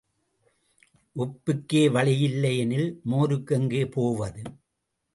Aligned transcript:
உப்புக்கே 1.15 1.83
வழியில்லை 1.91 2.57
எனில், 2.57 3.01
மோருக்கு 3.09 3.55
எங்கே 3.55 3.85
போவது? 3.87 4.43